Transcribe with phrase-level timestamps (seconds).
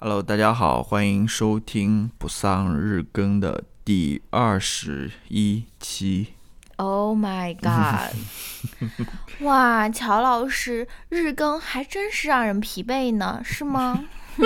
[0.00, 6.34] Hello，大家好，欢迎收听不丧日更的第二十一期。
[6.76, 8.14] Oh my god！
[9.40, 14.04] 哇，乔老师日更还真是让人疲惫呢，是吗？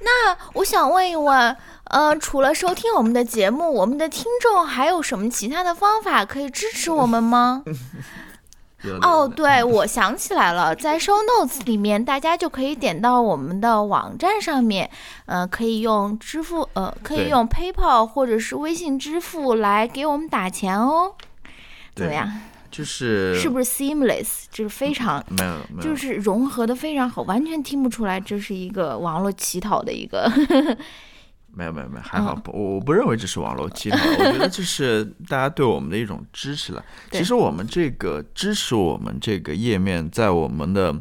[0.00, 7.62] 那我想问一问，呃，除了收听我们的节目，我们的听众还有什么其他的方法可以支持我们吗？
[9.02, 14.90] 哦，对，我想起来了，在 show notes 里面，大家就可以点到我们的网站上面，
[15.26, 21.12] 呃，可以用支付，呃，可以用 PayPal 或者是微信支付来给我们打钱哦。
[21.94, 22.30] 怎么样？
[22.70, 24.46] 就是是不是 seamless？
[24.50, 30.28] 就是非常，没有没有，就是融合的非常好，完全听不出来这是一个网络乞讨的一个。
[31.54, 36.84] 没有没有没有，还好嗯不，我我不认为这是网络欺诈，我觉得这是大家对我们的一种支持了。
[37.10, 40.94] 其实我们这个支持我们这个页面，在我们的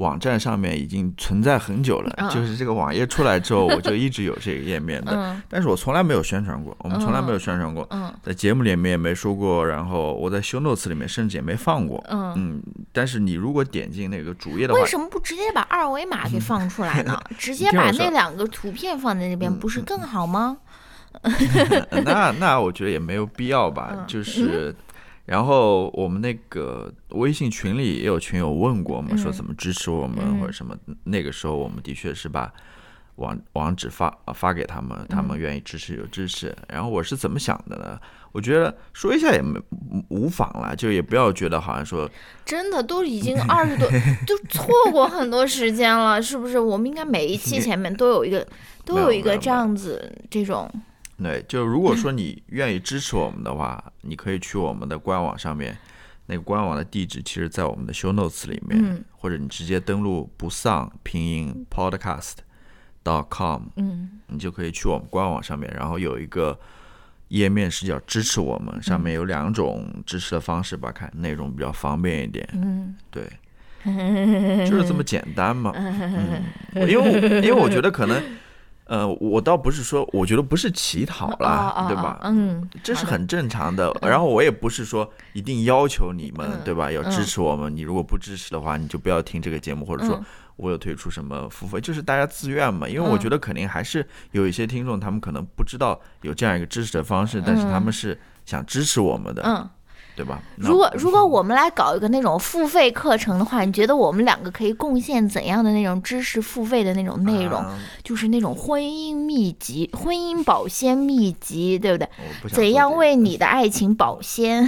[0.00, 12.02] 网站上面已经存在很久了，嗯就是这个网页出来之后， 我就一直有这个页面的，嗯但是我从来没有宣传过，我们从来没有宣传过，嗯在节目里面也没说过，然后我在 show notes 里面甚至也没放过。
[12.08, 17.20] 嗯，嗯，但是你如果点进那个主页的话为，什么不直接把二维码给放出来呢？
[17.36, 20.56] 直接把那两个图片放在那边，不是更好吗？
[21.90, 24.74] 呃 那那我觉得也没有必要吧，嗯就是。
[25.26, 30.76] 然后我们那个微信群里也有群友问过我们，说嗯怎么支持我们、嗯或者什么。
[31.04, 32.52] 那个时候我们的确是把
[33.16, 36.56] 网网址发发给他们，他嗯们愿意支持就支持。
[36.68, 37.98] 然后我是怎么想的呢？
[38.32, 39.60] 我觉得说一下也没
[40.08, 42.08] 无妨啦，就也不要觉得好像说
[42.44, 43.88] 真的都已经二十多，
[44.26, 46.58] 都错过很多时间了，是不是？
[46.58, 48.46] 我们应该每一期 前面都有一个，
[48.84, 50.70] 都有有一个这样子这种，
[51.22, 55.76] 对，就如果说你愿意支持我们的话，你可以去我们的官网上面，
[56.26, 62.36] 那个官网的地址其实在我们的 show notes 里面，嗯或者你直接登录不丧拼音 podcast
[63.04, 66.58] dot com，嗯你就可以去我们官网上面，然后有一个
[67.28, 72.48] 页面是叫支持我们，上面有两种支持的方式吧，看内容比较方便一点。
[72.54, 73.30] 嗯，对，
[74.66, 75.72] 就是这么简单嘛。
[75.76, 76.42] 嗯，
[76.88, 78.22] 因为因为我觉得可能。
[78.90, 82.18] 呃，我倒不是说，我觉得不是乞讨啦，对吧？
[82.24, 83.88] 嗯，这是很正常的。
[84.02, 86.90] 然后我也不是说一定要求你们，嗯对吧？
[86.90, 87.74] 要支持我们。
[87.74, 90.24] 你如果不支持的话，你就不要听这个节目，或者说嗯
[90.56, 92.88] 我有推出什么付费，就是大家自愿嘛。
[92.88, 99.70] 因为我嗯觉得肯定还是有一些听众，他们可能不知道有这样一个支持的方式，但是他们是想支持我们的，嗯。
[100.20, 100.42] 对吧？
[100.56, 107.58] 如果如果我们来搞一个那种付费课程的话，你觉得我们两个可以贡献怎样的那种知识付费的那种内容？
[107.58, 112.08] 啊就是那种婚姻秘籍、婚姻保鲜秘籍，对不对？
[112.42, 114.66] 不怎样为你的爱情保鲜？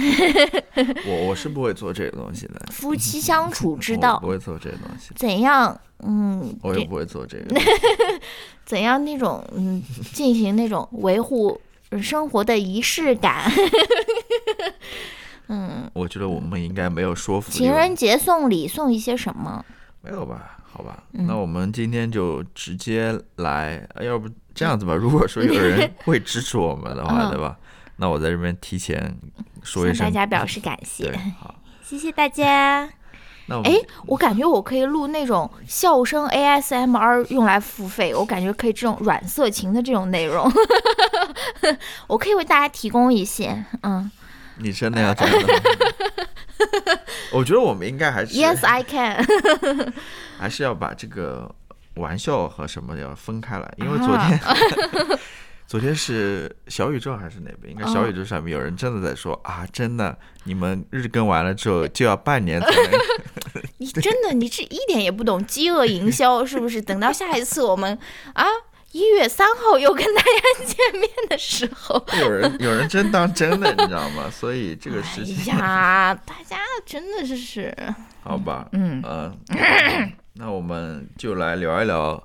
[1.05, 5.77] 我我是不会做这个东西的，夫妻相处之道 不，会做这个东西，怎样？
[6.05, 7.61] 嗯，我也不会做这个。
[8.65, 11.59] 怎样那种嗯，进行那种维护
[12.01, 13.51] 生活的仪式感？
[15.47, 19.63] 嗯，我觉得我们应该没有说服情人节送礼送一些什么？
[20.01, 20.57] 没有吧？
[20.71, 24.95] 好吧，嗯那我们今天就直接来，呃要不这样子吧？
[24.95, 27.55] 如果说有人会支持我们的话， 嗯对吧？
[27.97, 29.15] 那我在这边提前
[29.61, 32.89] 说一向声，大家表示感谢，，好， 谢谢大家。
[33.45, 33.73] 那我哎，
[34.07, 40.49] 我感觉我可以录那种笑声 ASMR 用来付费，我感觉可以这种软色情的这种内容，
[42.07, 43.63] 我可以为大家提供一些。
[43.83, 44.09] 嗯
[44.57, 45.59] 你真的要这样的吗？
[47.31, 49.25] 我觉得我们应该还是，Yes I can。
[50.37, 51.53] 还是要把这个
[51.95, 54.39] 玩笑和什么要分开来，因为昨天、
[55.67, 57.73] 昨天是小宇宙还是哪边？
[57.73, 62.99] 应该小宇宙上面有人真的在说、啊，真的，你们日更完了之后就要半年才能
[63.77, 66.81] 你真的，你是一点也不懂饥饿营销，是不是？
[66.81, 67.97] 等到下一次我们
[68.33, 68.45] 啊
[68.93, 74.29] 一月三号又跟大家见面的时候，有人有人真当真的，你知道吗？
[74.31, 77.75] 所以这个事情，哎呀，大家真的是，
[78.21, 82.21] 好吧，嗯嗯、那我们就来聊一聊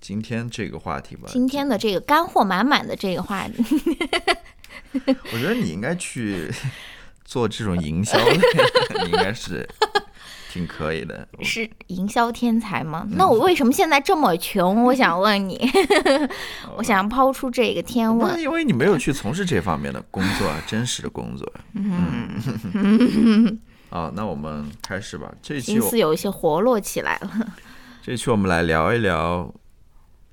[0.00, 1.22] 今天这个话题吧。
[1.28, 3.64] 今天的这个干货满满的这个话题，
[5.32, 6.52] 我觉得你应该去
[7.24, 8.34] 做这种营销的，
[9.02, 9.66] 你应该是
[10.52, 11.26] 挺可以的。
[11.40, 13.06] 是营销天才吗？
[13.12, 14.84] 那我为什么现在这么穷？
[14.84, 15.58] 我想问你，
[16.76, 18.30] 我想抛出这个天问。
[18.30, 21.50] 不是因为你没有去从事这方面的工作，啊，真实的工作。
[21.72, 23.58] 嗯，
[23.88, 25.32] 好，那我们开始吧。
[25.40, 27.54] 这一期我心思有一些活络起来了。
[28.02, 29.50] 这一期我们来聊一聊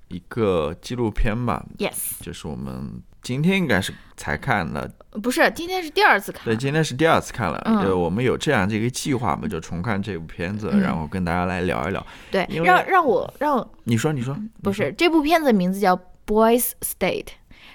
[0.09, 4.89] 一个纪录片吧，Yes，就是我们今天应该是才看了，
[5.21, 6.45] 不是，今天是第二次看。
[6.45, 7.61] 对，今天是第二次看了。
[7.65, 12.05] 嗯呃，我们有这样这个计划嘛，就重看这部片子，嗯然后跟大家来聊一聊。
[12.31, 15.95] 对让让我让你说，你说，不是这部片子名字叫
[16.25, 17.25] 《Boys State》，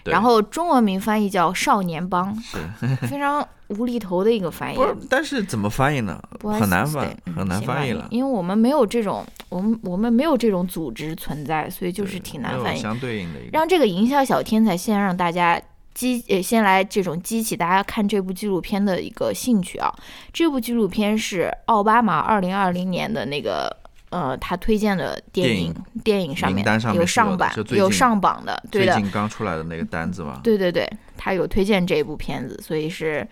[0.04, 4.84] 然后中文名翻译叫《少年帮》，是 非常无厘头的一个翻译不。
[4.84, 4.96] 是？
[5.08, 8.06] 但是怎么翻译呢很难翻，嗯很难翻译了。
[8.10, 12.80] 因为我们没有这种，我们我们没有这种组织存在，所以就是挺难翻译。
[12.80, 13.50] 相对应的一个。
[13.52, 15.60] 让这个营销小天才先让大家
[15.94, 19.92] 激呃先来这种激起大家看这部纪录片的一个兴趣啊。
[20.32, 23.74] 这部纪录片是奥巴马二零二零年的那个
[24.10, 26.64] 呃他推荐的电电影电影上面
[26.94, 33.26] 有上榜有上榜的，对的，最近刚出来的那个单子嘛，对对对，他有推荐这部片子，所以是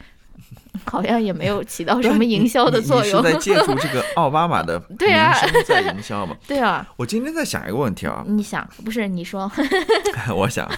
[0.85, 3.27] 好像也没有起到什么营销的作用你。
[3.27, 5.33] 是在借助这个 奥巴马的名对啊。
[5.35, 6.37] 声在营销嘛？
[6.49, 9.51] 对啊，我今天在想一个问题啊，你想不是你说，
[10.35, 10.69] 我想，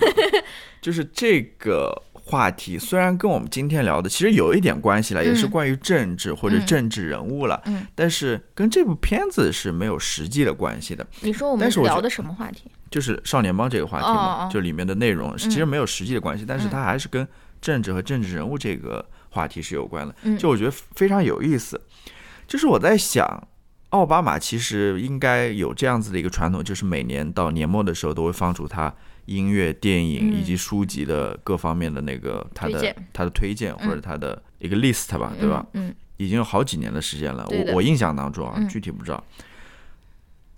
[0.83, 6.67] 就是这个话题虽然跟我们今天聊的其实有一点关系了，也是嗯关于政治或者嗯。
[6.67, 7.87] 政治人物了，嗯。
[7.95, 11.07] 但是跟这部片子是没有实际的关系的。
[11.21, 12.71] 你说我们聊的什么话题？
[12.91, 14.51] 就是少年帮这个话题哦嘛，哦。
[14.53, 15.69] 就里面的内容其实嗯。
[15.69, 17.27] 没有实际的关系，但是它还是跟
[17.61, 20.15] 政治和政治人物这个话题是有关的。
[20.23, 21.81] 嗯就我觉得非常有意思。
[22.47, 23.49] 就是我在想，
[23.91, 28.95] 奥巴马其实应该有这样子的一个传统，就是每年到年末的时候都会放出他
[29.27, 35.67] 音乐、电影嗯以及书籍的各方面的那个他的他的推荐或者他的一个 list 吧，对吧？
[35.73, 35.89] 嗯？
[35.89, 39.23] 嗯已经有好几年的时间了，我我印象当中啊，嗯具体不知道。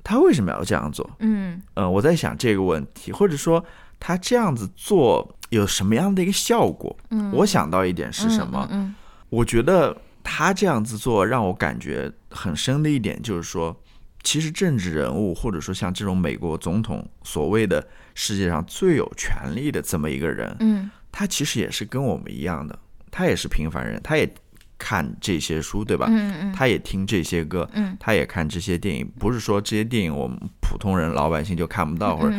[0.04, 1.10] 他为什么要这样做？
[1.20, 3.64] 嗯呃，我在想这个问题，或者说
[3.98, 6.96] 他这样子做有什么样的一个效果？
[7.10, 8.68] 嗯，我想到一点是什么？
[8.70, 8.94] 嗯
[9.28, 13.76] 我觉得他这样子做让我感觉很深的一点就是说，
[14.22, 17.84] 其实政治人物或者说像这种美国总统所谓的
[18.14, 20.90] 世界上最有权力的这么一个人，嗯。
[21.10, 22.78] 他其实也是跟我们一样的，
[23.10, 24.32] 他也是平凡人，他也
[24.78, 26.06] 看这些书，对吧？
[26.08, 26.52] 嗯嗯。
[26.52, 27.96] 他也听这些歌，嗯。
[27.98, 32.36] 他也看这些电影，不是说这些电影我们普通人老百姓就看不到，或者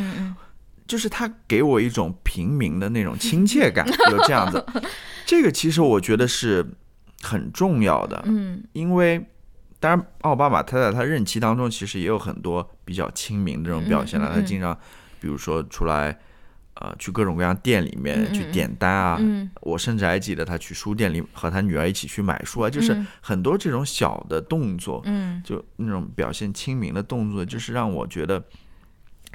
[0.87, 4.65] 就是他给我一种平民的那种 亲切感，就这样子。
[5.25, 6.65] 这个其实我觉得是
[7.21, 9.23] 很重要的，嗯因为
[9.79, 14.77] 当然奥巴马他在他任期当中其实也有很多比较亲民的这种表现了，嗯嗯嗯他经常
[15.19, 16.17] 比如说出来。
[16.79, 28.39] 呃，去各种各样店里面去点单啊，嗯我甚至还记得他去书店里和他女儿一起去买书啊，就是嗯很多这种小的动作，嗯就那种表现亲民的动作，就是让我觉得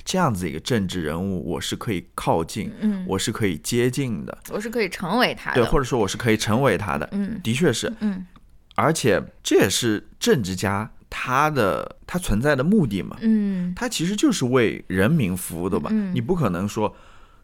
[0.04, 7.40] 这样子一个政治人物，我是可以靠近，嗯，我是可以接近的，我是可以成为他的，对，或者说我是可以成为他的，嗯。
[7.42, 8.26] 的确是，嗯。
[8.74, 13.72] 而且这也是政治家他的他存在的目的嘛，嗯。
[13.74, 16.14] 他其实就是为人民服务的嘛，嗯。
[16.14, 16.94] 你不可能说。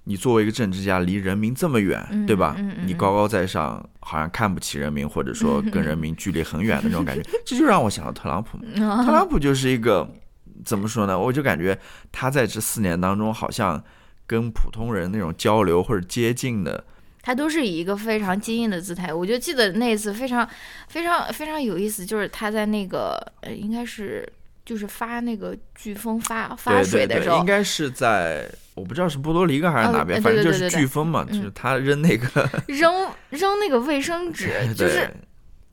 [0.05, 2.57] 你作为一个政治家，离人民这么远，嗯对吧？
[2.87, 8.59] 你高高在上，好像看不起人民，或者说跟人民距离很远的那种感觉， 这就让我想到特朗普。
[8.63, 8.75] 嗯
[9.05, 10.11] 特朗普就是一个
[10.65, 11.19] 怎么说呢？
[11.19, 11.79] 我就感觉
[12.13, 13.83] 他在这四年当中，好像
[14.27, 16.85] 跟普通人那种交流或者接近的，
[17.23, 19.13] 他都是以一个非常坚硬的姿态。
[19.13, 20.49] 我就记得那一次非常
[20.89, 24.27] 非常非常有意思，就是他在那个呃，应该是
[24.65, 35.11] 就是发那个飓风发发水的时候应，该是在我不知道是波多黎各还是哦哪边，对反正就是飓风嘛，嗯就是他扔那个，扔扔那个卫生纸， 就是对，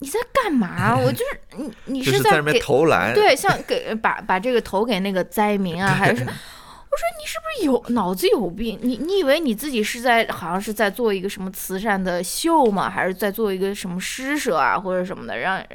[0.06, 0.96] 你在干嘛？
[0.96, 6.26] 我就是 你你就是在那给边投篮，对，像给把把这个投给那个灾民啊，还是我
[6.96, 8.78] 说你是不是有脑子有病？
[8.80, 12.88] 你你以为你自己是在好像是在做一个什么慈善的秀吗？
[12.88, 15.36] 还是在做一个什么施舍啊，或者什么的？
[15.36, 15.66] 让哎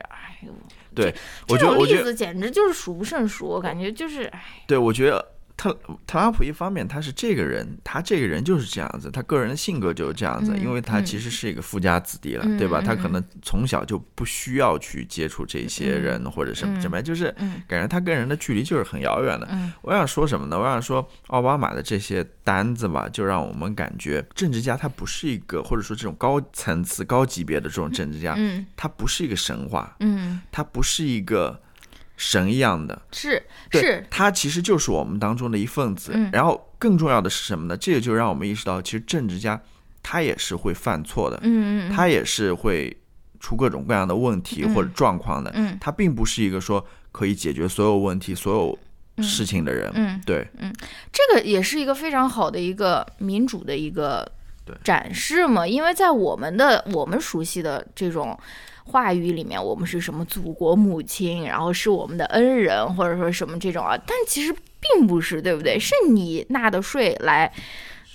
[0.43, 0.53] 呦，
[0.95, 1.13] 对，
[1.49, 5.25] 我这种例子简直就是数不胜数，我感觉就是哎，对，我觉得
[5.61, 5.77] 特
[6.07, 12.81] 特朗普一方面他是这个人，他这个人就是这样子，他个人的性格就是这样子，嗯因为他嗯其实是一个富家子弟了，嗯对吧？
[12.81, 19.47] 他可能从小就不需要去接触这些人、或者什么嗯什么，就是嗯感觉他跟人的距离就是很遥远的。
[19.51, 20.57] 嗯我想说什么呢？
[20.57, 31.61] 我想说奥巴马的这些单子吧，就让我们感觉政治家他不是一个，或者说这种高层次、高级别的这种政治家，嗯他不是一个神话，嗯，他不是一个
[32.23, 36.11] 神一样的，是是，他其实就是我们当中的一份子。
[36.13, 37.75] 嗯然后更重要的是什么呢？
[37.75, 39.59] 这个就让我们意识到，其实政治家
[40.03, 42.95] 他也是会犯错的，嗯嗯嗯他也是会
[43.39, 45.51] 出各种各样的问题嗯或者状况的。
[45.55, 49.89] 嗯他并不是一个说可以解决所有问题、所有事情的人。
[49.95, 50.21] 嗯。
[50.23, 50.71] 对，嗯
[51.11, 54.31] 这个也是一个非常好的一个民主的一个
[54.63, 58.37] 对展示嘛，因为在我们的我们熟悉的这种
[58.83, 65.79] 话语里面，我们是什么祖国母亲，然后是我们的恩人，或者说什么这种啊，但其实并不是，对不对？
[65.79, 67.51] 是你纳的税来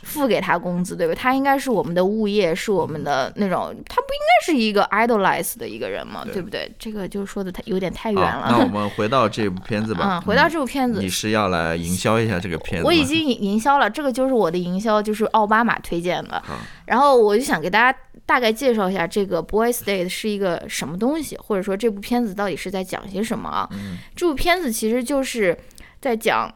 [0.02, 1.14] 付给他工资，对吧？
[1.16, 6.22] 他应该是我们的物业，是我们的那种，他不应该是一个 idolize 的一个人吗？
[6.24, 6.70] 对对不对？
[6.78, 8.66] 这个就说的太有点太远了，那我。
[8.66, 10.18] 们回到这部片子吧。
[10.18, 12.86] 嗯， 回到这部片子你，是要来营销一下这个片子？
[12.86, 16.42] 我已经营营销了，这个就是我的营销，就是奥巴马推荐的。
[16.84, 23.68] 然后我就想给大家大概介绍一下这个《Boy State》是一个什么东西，或者说这部片子到底是在讲些什么啊？
[23.72, 25.56] 嗯这部片子其实就是
[26.00, 26.52] 在讲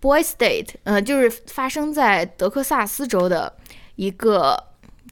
[0.00, 3.54] Boy State，呃，就是发生在德克萨斯州的
[3.94, 4.60] 一个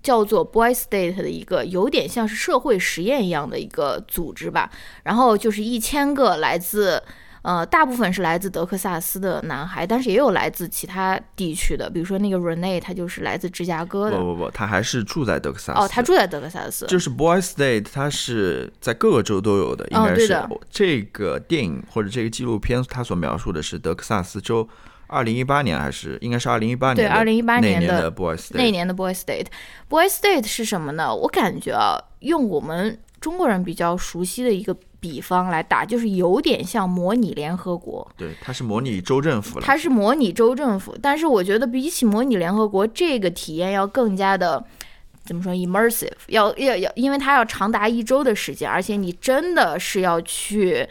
[0.02, 4.68] 叫做 Boy State 的一个有点像是社会实验一样的一个组织吧。
[5.04, 7.00] 然后就是一千个来自
[7.42, 14.16] 呃，大部分是来自德克萨斯的男孩，但是也有来自其他地区的，比如说那个 Rene，他就是来自芝加哥的。
[14.16, 15.80] 不不不，他还是住在德克萨斯。
[15.80, 16.86] 哦，他住在德克萨斯。
[16.86, 24.68] 就是 Boy State，它是在各个州都有的，应该是、哦对的这个电影或者这个纪录片，它所描述的是德克萨斯州
[25.08, 31.14] 二零一八年还是应该是二零一八年对二零一八年的年的 Boy State 那年的 Boy State，Boy State 是什么呢？
[31.14, 38.08] 我感觉啊，用我们中国人比较熟悉的一个比方来打，就是有点像模拟联合国。
[38.16, 39.64] 对，它是模拟州政府了。
[39.66, 44.64] 它是模拟州政府，但是我觉得比起模拟联合国，这个体验要更加的
[45.24, 50.88] 怎么说 immersive，要要要，因为它要长达一周的时间，而且你真的是要去。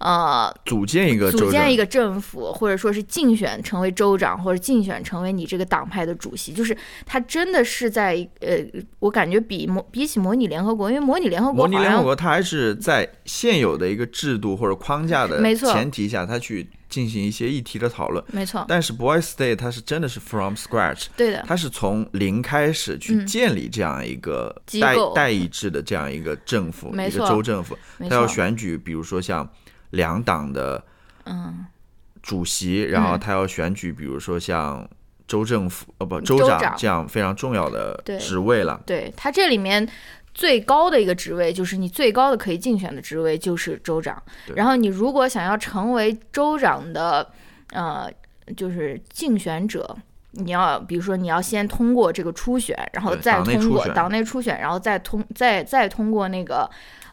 [0.00, 8.64] 呃，组建一个组建一个政府，或者说是竞选成为州长，或者竞选成为你这个党派的主席，就是他真的是在呃，
[9.00, 18.24] 我感觉比模比起模拟联合国，因为模拟联合国模拟联合国，它还是在现有的一个制度或者框架的前提下，它去进行一些议题的讨论。
[18.32, 29.46] 没错，但是 Boy State 它是真的是 from scratch，对的，它是从零开始去嗯建立这样一个代代议制的这样一个政府，一个州政府，没它要，选举，比如说像
[29.90, 30.82] 两党的
[31.24, 31.66] 嗯，
[32.22, 34.88] 主席，然后嗯他要选举，比如说像
[35.26, 38.80] 州政府呃不州州长长这样非常重要的职位了。
[38.86, 39.88] 对，他这里面
[40.34, 44.20] 最高的一个职位，就是你最高的可以竞选的职位就是州长。
[44.54, 47.30] 然后你如果想要成为州长的，
[47.72, 48.10] 呃，
[48.56, 49.96] 就是竞选者。
[50.32, 56.70] 你要，比如说，你要先通过这个初选，然后再通过党内初选，然后再通再再通过那个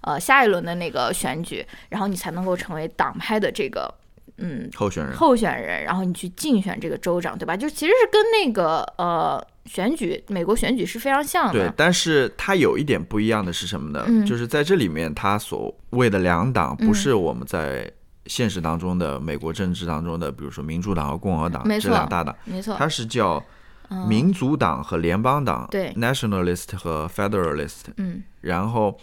[0.08, 3.94] 呃下一轮的那个选举，然后你才能够成为党派的这个
[4.38, 7.58] 嗯候选人，候选人，然后你去竞选这个州长，对吧？
[7.58, 14.06] 就其实是跟那个呃选举美国选举是非常像的。，对但是它有一点不一样的是什么呢？
[14.08, 17.92] 嗯就是在这里面，它所谓的两党不是我们在
[18.28, 23.44] 现实当中的美国政治当中的，比如说民主党和共和党这两大党，没错，它是叫
[23.90, 27.86] 嗯民族党和联邦党，对，nationalist 和 federalist。
[27.98, 28.98] 嗯然后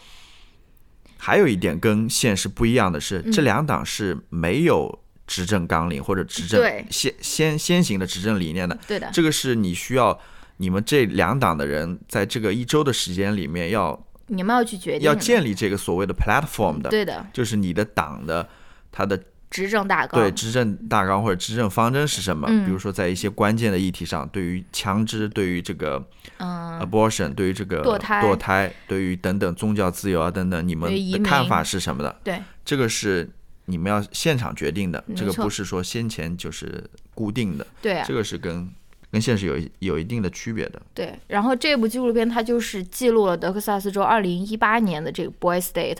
[1.19, 3.33] 还有一点跟现实不一样的是，嗯。
[3.33, 8.79] 这两党是没有执政纲领或者执政先先先行的执政理念的。
[8.87, 10.19] 对的，这个是你需要
[10.59, 17.27] 你们这两党的人在这个一周的时间里面要你们要去决定要建立这个所谓的 platform 的，对的。
[17.33, 18.49] 就是你的党的
[18.93, 19.19] 它的
[19.55, 20.21] 执政大纲。
[20.21, 22.49] 对执政大纲或者执政方针是什么？
[22.51, 26.05] 嗯比如说在一些关键的议题上，对于枪支，对于这个
[26.39, 32.17] 嗯，abortion，对于这个堕胎堕胎对于等等宗教自由啊等等，你们的看法是什么的？
[32.25, 33.31] 对这个是
[33.67, 36.83] 你们要现场决定的，这个不是说先前就是
[37.15, 38.69] 固定的，对啊这个是跟
[39.13, 40.83] 跟现实有一有一定的区别的。
[40.93, 41.17] 对。
[41.29, 45.99] 然后这部纪录片它就是记录了德克萨斯州二零一八年的这个 Boy State，、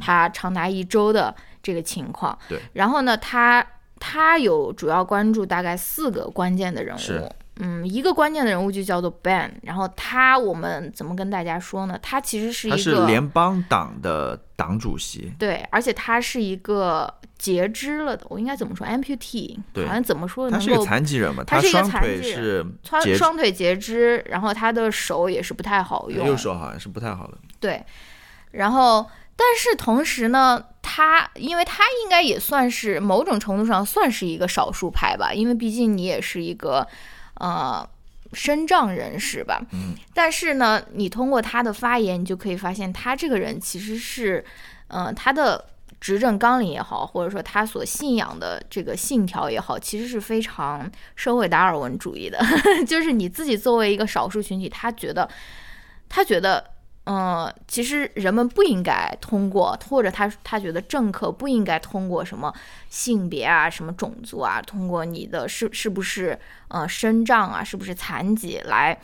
[0.00, 1.32] 它长达一周的
[1.66, 2.38] 这个情况。
[2.48, 2.60] 对。
[2.74, 3.66] 然后呢，他
[3.98, 7.32] 他有主要关注大概四个关键的人物。
[7.58, 11.98] 嗯，一个关键的人物就叫做 Ben，然后他我们怎么跟大家说呢？
[12.02, 27.38] 他其实是一个他是联邦党的党主席，对，而且他是一个截肢了的，我应该怎么说？amputee，对好像怎么说他是一个残疾人嘛，他是一个残疾人双腿截肢，然后他的手也是不太好用，右手好像是不太好的。
[27.58, 27.82] 对，
[28.50, 36.86] 然后但是同时呢，他因为他应该也算是某种程度上算是一个少数派吧，因为毕竟你也是一个
[37.34, 37.84] 呃
[38.32, 39.60] 身障人士吧。
[39.72, 39.96] 嗯。
[40.14, 44.44] 但是呢，你通过他的发言，你就可以发现他这个人其实是，
[44.86, 45.66] 呃，他的。
[45.98, 52.38] 执政纲领也好，或者说他所信仰的这个信条也好，其实是非常社会达尔文主义的。
[52.86, 55.26] 就是你自己作为一个少数群体，他觉得，
[56.06, 56.62] 他觉得
[57.06, 62.52] 嗯，其实人们不应该通过，或者他他觉得政客不应该通过什么
[62.90, 66.36] 性别啊、什么种族啊，通过你的是是不是
[66.66, 68.98] 呃身障啊、是不是残疾来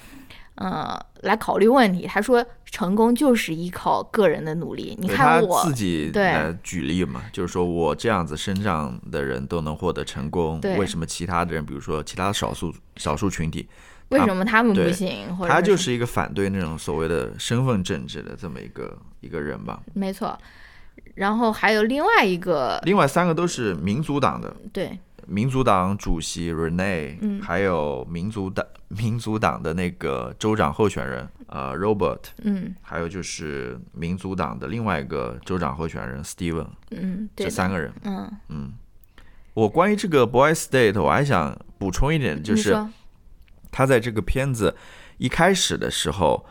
[0.57, 2.05] 呃来考虑问题。
[2.05, 4.97] 他说，成功就是依靠个人的努力。
[5.01, 13.69] 你看我自己对来举例嘛，就是说我这样子身障的人都能获得成功，为什么其他的人，比如说其他少数少数群体，
[14.13, 15.37] 为什么他们不对行？
[15.37, 19.81] 或者他就是是一个反对那种所谓的身份政治的这么一个一个人吧。
[19.95, 20.39] 没错。
[21.15, 37.93] 然后还有另外一个，另外三个都是民主党的，对，民主党主席 Rene，、嗯还有民族党民族党的那个州长候选人呃 Robert，嗯还有就是民主党的另外一个州长候选人 Steven，嗯，对，这三个人。
[38.05, 38.73] 嗯嗯，
[39.55, 42.75] 我关于这个 Boy State，我还想补充一点，就是
[43.73, 44.77] 他在这个片子
[45.19, 46.47] 一开始的时候，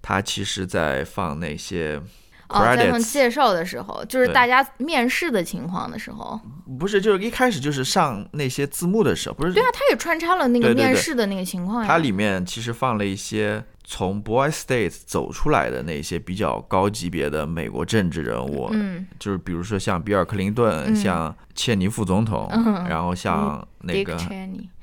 [0.00, 2.00] 他其实在放那些
[2.48, 6.40] 哦，在放介绍的时候，就是大家面试的情况的时候，
[6.78, 9.52] 不是就是一开始就是上那些字幕的时候，不是。
[9.52, 11.86] 对啊，他也穿插了那个面试的那个情况呀。
[11.88, 19.06] 它里面其实放了一些从 Boy State 走出来的那些比较高级别的美国政治人物，嗯。
[19.18, 20.96] 就是比如说像比尔·克林顿、嗯。
[20.96, 22.88] 像切尼副总统，嗯。
[22.88, 24.18] 然后像那个、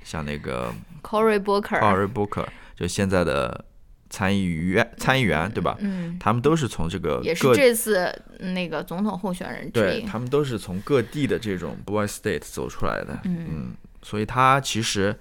[0.07, 0.73] 像那个
[1.03, 2.47] Cory Booker，Cory Booker，
[2.77, 3.65] 就现在的
[4.09, 5.75] 参议员参议员对吧？
[5.81, 8.09] 嗯，他们都是从这个也是这次
[8.39, 9.99] 那个总统候选人之一。
[9.99, 13.73] 对他们都是从各地的这种 Boy State 走出来的，嗯。
[14.01, 15.13] 所以他其实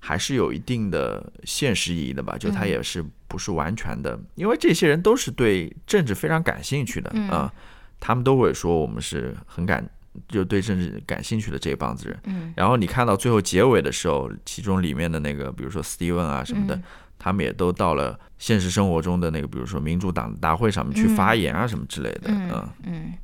[0.00, 2.68] 还是有一定的现实意义的吧，就它嗯。
[2.68, 7.30] 也是不是完全的，因为这些人都是对政治非常感兴趣的嗯。
[7.30, 7.52] 啊、
[8.00, 9.88] 他们都会说我们是很感
[10.28, 12.18] 就对政治感兴趣的这一帮子人。
[12.24, 16.82] 嗯然后你看到最后结尾的时候，其中里面的那个，比如说 Steven 啊什么的，嗯
[17.18, 23.14] 他们也都到了现实生活中的那个，比如说民主党的大会上面去发言啊什么之类的，嗯嗯嗯，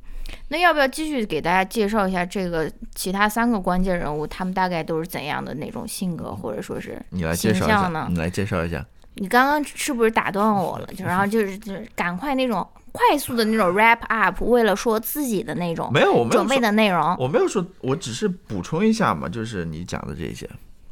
[0.47, 8.83] 那要不要继续给大家介绍一下这个其他三个关键人物，他们大概都是怎样的那种性格，或者说是你来介绍一下，呢你来介绍一下。
[9.15, 10.87] 你刚刚是不是打断我了？
[10.87, 17.15] 就 然后就是就是赶快那种快速的那种 wrap up，为了说自己的那种没有，准备，的内容。
[17.19, 20.47] 我没有说，我只是补充一下嘛，就是你讲的这些，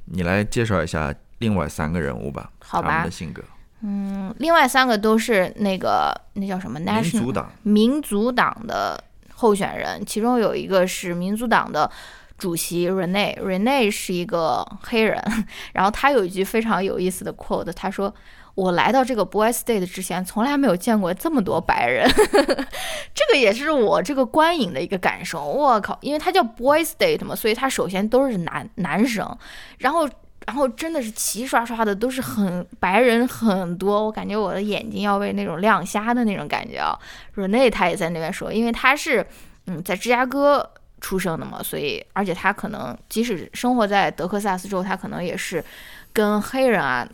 [0.05, 3.43] 你来介绍一下另外三个人物吧，好吧他们的性格。
[3.83, 9.03] 嗯，另外三个都是那个那叫什么民主党，民族党的
[9.35, 11.89] 候选人，其中有一个是民族党的
[12.37, 13.39] 主席 Rene。
[13.39, 15.19] Rene 是一个黑人，
[15.73, 18.13] 然后他有一句非常有意思的 quote，他说
[18.61, 22.07] ：“我来到这个 Boy State 之前，从来没有见过这么多白人。
[23.15, 25.43] ”这个也是我这个观影的一个感受。
[25.43, 29.37] 我靠，因为他叫 Boy State 嘛，所以他首先都是男男生，
[29.79, 30.09] 然后。
[30.47, 36.97] 然后真的是齐刷刷的，都是很白人很多，我感觉我的眼睛要被那种亮瞎的那种感觉啊。
[37.35, 39.23] Rene 他也在那边说，因为他是
[39.67, 40.67] 嗯在芝加哥
[40.99, 45.63] 出生的嘛，所以而且他可能即使生活在德克萨斯州，他可能也是
[46.11, 47.07] 跟黑人啊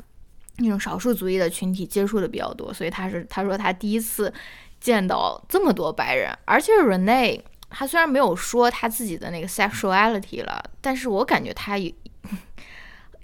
[0.58, 4.34] 那种少数族裔的群体接触的比较多，所以他是他说他第一次
[4.80, 11.94] 见到这么多白人，而且 Rene 他虽然没有说他自己的那个 sexuality 了，但是我感觉他也。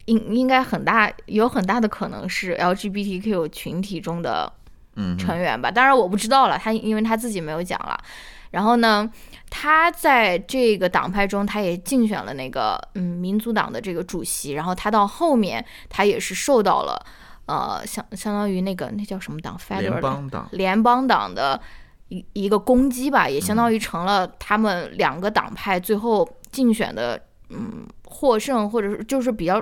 [0.06, 4.52] 应应该很大有很大的可能是 LGBTQ 群体中的
[4.98, 7.98] 嗯，成员吧，当然我不知道了，他因为他自己没有讲了。
[8.52, 9.10] 然后呢，
[9.50, 14.52] 他在这个党派中，他也竞选了那个嗯民族党的这个主席。
[14.52, 17.06] 然后他到后面，他也是受到了
[17.45, 21.60] 呃相相当于那个那叫什么党 Federal 联邦党，联邦党的
[22.10, 29.62] 一一个攻击吧，也相当于成了他们两个党派最后竞选的嗯获胜，或者是就是比较。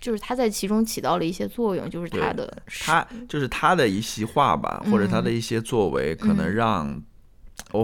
[0.00, 7.02] 就是他在其中起到了一些作用，就是他的他就是他的一席话吧，或者他的一些作为，可能让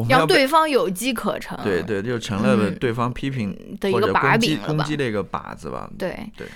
[0.07, 1.59] 让对方有机可乘。
[1.65, 5.91] 对对，就成了嗯对方批评的一个把柄攻击的一个靶子吧。
[5.99, 6.47] 对对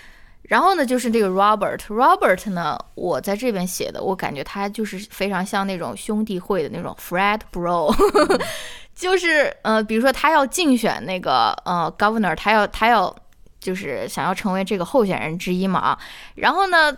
[0.44, 7.94] 然后呢，就是这个 Robert，Robert 呢，我在这边写的，我感觉他就是非常像那种兄弟会的那种 Fred bro，
[8.94, 13.14] 就是呃，比如说他要竞选那个呃 governor，他要他要
[13.58, 15.98] 就是想要成为这个候选人之一嘛啊，
[16.34, 16.96] 然后呢。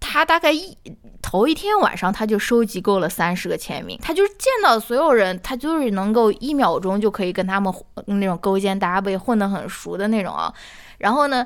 [0.00, 0.78] 他大概一
[1.20, 3.98] 头一天晚上，他就收集够了三十个签名。
[4.00, 7.74] 他就是见到所有人，他就是能够一秒钟就可以跟他们
[8.06, 10.54] 那种勾肩搭背、混得很熟的那种啊。
[10.98, 11.44] 然后呢，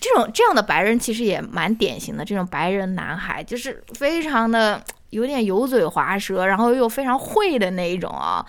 [0.00, 8.44] 这种这样的白人其实也蛮典型的，这种白人男孩就是非常的有点油嘴滑舌，然后又非常会的那一种啊。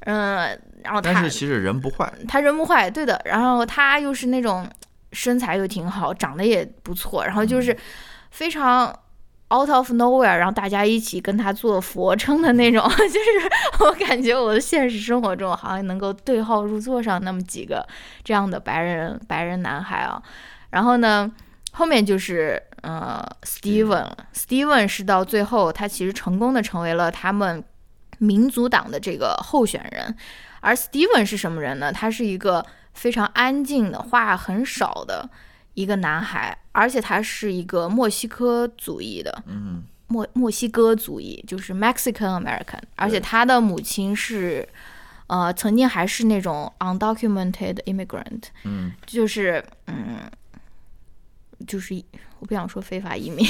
[0.00, 0.48] 嗯，
[0.82, 3.18] 然后他但是其实人不坏，他人不坏，对的。
[3.24, 4.68] 然后他又是那种
[5.12, 7.74] 身材又挺好，长得也不错，然后就是
[8.30, 8.88] 非常
[9.54, 17.86] out of nowhere，然后大家一起跟他做俯卧撑的那种， 就是我感觉我的现实生活中好像能够对号入座上那么几个
[18.22, 20.22] 这样的白人白人男孩啊。
[20.74, 21.30] 然后呢，
[21.70, 27.62] 后面就是呃，Steven，Steven 是到最后他其实成功的成为了他们
[28.18, 30.14] 民族党的这个候选人。
[30.60, 31.92] 而 Steven 是什么人呢？
[31.92, 35.30] 他是一个非常安静的、话很少的
[35.74, 39.84] 一个男孩，而且他是一个墨西哥族裔的，嗯。
[40.06, 44.68] 墨墨西哥族裔，就是 Mexican American，而且他的母亲是，
[45.26, 50.30] 呃，曾经还是那种 undocumented immigrant，嗯，就是嗯，
[51.66, 51.94] 就是
[52.38, 53.44] 我不想说非法移民，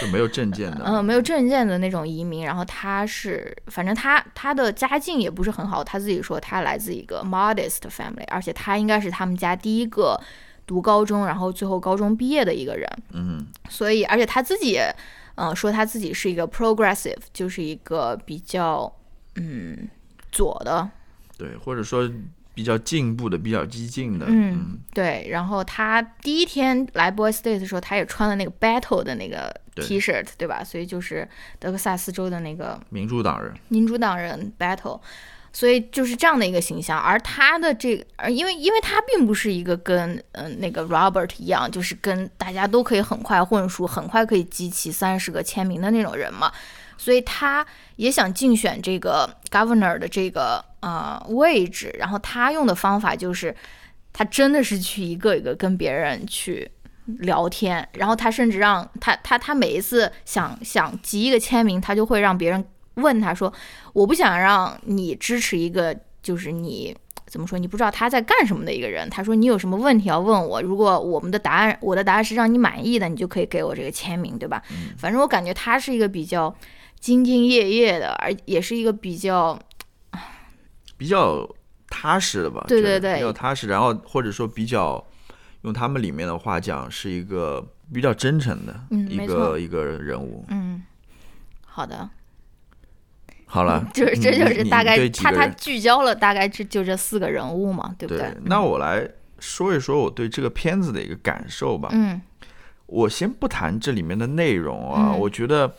[0.00, 2.44] 就没有证件的，嗯，没有证件的那种移民。
[2.44, 10.18] 然后他是，反正他他的家境也不是很好，他自己说他来自一个 modest family，而且他应该是他们家第一个
[10.66, 12.88] 读高中，然后最后高中毕业的一个人。
[13.12, 14.94] 嗯所以，而且他自己也，
[15.36, 18.92] 嗯、说他自己是一个 progressive，就是一个比较
[19.36, 19.88] 嗯
[20.32, 20.90] 左的，
[21.36, 22.10] 对，或者说
[22.58, 25.28] 比较进步的、比较激进的，嗯，对。
[25.30, 30.64] 然后他第一天来 Boy State 的时候，他也穿了那个 battle 的那个对 T 恤，对吧？
[30.64, 31.28] 所以就是
[31.60, 35.00] 德克萨斯州的那个民主党人，民主党人 battle，
[35.52, 36.98] 所以就是这样的一个形象。
[36.98, 46.50] 而他的这个，而因为因为他并不是一个跟嗯、呃那个 Robert 一样，就是跟大家都可以很快混熟，很快可以集齐三十个签名的那种人嘛，
[46.96, 51.94] 所以他也想竞选这个 governor 的这个呃位置。
[51.98, 53.54] 然后他用的方法就是，
[54.12, 56.70] 他真的是去一个一个跟别人去。
[57.20, 62.62] 聊天，然后他甚至让他他他每一次想想集一个签名，他就会让别人
[62.96, 63.50] 问他说
[63.94, 66.94] ：“我不想让你支持一个就是你
[67.26, 70.60] 怎么说你不知道他在干什么的一个人。”他说：“你有什么问题要问我？
[70.60, 74.62] 如果我们的答案我的答案是让你满意的，你就可以给我这个签名，对吧？”
[74.98, 76.54] 反正我感觉他是一个比较
[77.00, 79.58] 兢兢业业的，而也是一个比较
[80.98, 81.48] 比较
[81.88, 82.62] 踏实的吧？
[82.68, 83.14] 对对对。
[83.14, 85.02] 比较踏实，然后或者说比较
[85.62, 90.44] 用他们里面的话讲，是一个比较真诚的一个一个人物。
[90.48, 90.82] 嗯。
[91.64, 92.10] 好的，
[93.46, 99.08] 好了， 就是这就是大概他他聚焦了大概这就这四个人物嘛，对不对，那我来
[99.38, 101.88] 说一说我对这个片子的一个感受吧。
[101.92, 102.20] 嗯。
[102.86, 105.18] 我先不谈这里面的内容啊，嗯。
[105.20, 105.72] 我觉得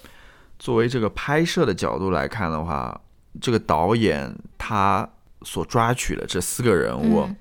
[0.58, 3.01] 作为这个拍摄的角度来看的话，
[3.39, 5.08] 这个导演他
[5.44, 7.36] 所抓取的这四个人物，嗯。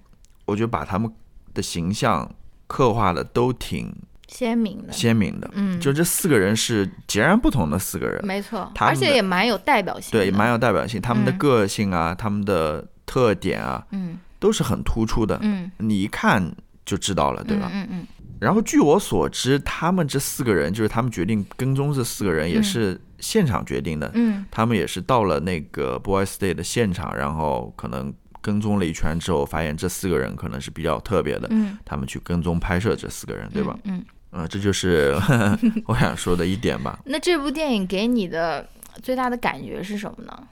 [0.44, 1.12] 我觉得把他们
[1.52, 2.34] 的形象
[2.66, 3.94] 刻画的都挺
[4.28, 5.50] 鲜明的，鲜明的。
[5.54, 11.00] 嗯，就这四个人是截然不同的四个人，没错，而且也蛮有代表性的，对，蛮有代表性。
[11.00, 11.38] 他们的嗯。
[11.38, 14.18] 个性啊，他们的特点啊，嗯。
[14.38, 15.70] 都是很突出的，嗯。
[15.78, 16.54] 你一看
[16.86, 17.70] 就知道了，对吧？
[17.72, 18.06] 嗯嗯
[18.40, 24.10] 然后据我所知，他们这四个人，就是他们决定跟踪这四个人，也是现场决定的。
[24.14, 33.76] 嗯他们也是到了那个 Boy State 的现场，然后可能跟踪了一圈之后，发现这四个人可能是比较特别的，嗯，他们去跟踪拍摄这四个人，对吧？
[33.84, 35.14] 嗯，呃，这就是
[35.86, 36.98] 我想说的一点吧。
[37.04, 38.66] 那这部电影给你的
[39.02, 40.42] 最大的感觉是什么呢？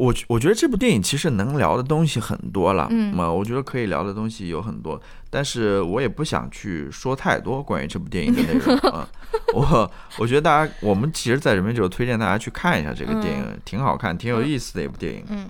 [0.00, 9.06] 我我觉得这部电影其实能聊的东西很多了，嗯嘛，我觉得可以聊的东西有很多，但是我也不想去说太多关于这部电影的内容啊。
[9.52, 15.22] 我我觉得大家，我们其实在这边就推荐大家去看一下这个电影，挺好看，挺有意思的一部电影。
[15.28, 15.46] 嗯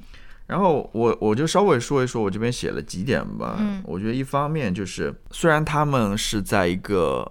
[0.49, 3.55] 然后我我就稍微说一说，我这边写了几点吧。
[3.61, 7.31] 嗯我觉得一方面就是，虽然他们是在一个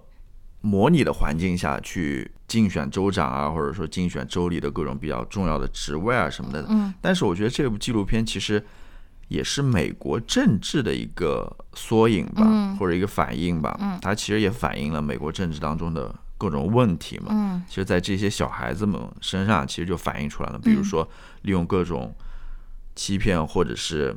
[0.62, 8.60] 模拟的环境下去竞选州长啊，或者说竞选州里的各种比较重要的职位啊什么的，嗯但是我觉得这部纪录片其实
[9.28, 13.78] 也是美国政治的一个缩影吧，嗯或者一个反应吧。
[13.80, 17.28] 嗯它其实也反映了美国政治当中的各种问题嘛。
[17.30, 20.58] 嗯其实，在这些小孩子们身上，其实就反映出来了。
[20.58, 21.08] 比如说，
[21.42, 22.12] 利用各种
[22.96, 24.12] 欺骗或者是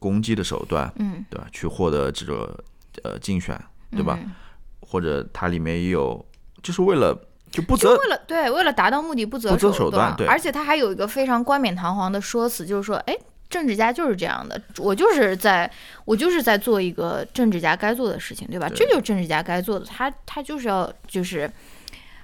[0.00, 1.46] 攻击的手段，嗯，对吧？
[1.52, 2.64] 去获得这个
[3.04, 3.56] 呃竞选，
[3.92, 4.18] 对吧？
[4.20, 4.32] 嗯
[4.80, 6.26] 或者它里面也有，
[6.60, 7.16] 就是为了
[7.52, 13.16] 就不为了对为了达到目的不择手手段对而且他还有一个非常冠冕堂皇的说辞，就是说，哎。
[13.52, 15.70] 政治家就是这样的，我就是在，
[16.06, 18.66] 我就是在做一个政治家该做的事情，对吧？
[18.66, 21.52] 对这就是政治家该做的，他他就是要就是